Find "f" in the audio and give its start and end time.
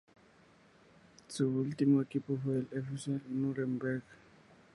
2.71-2.97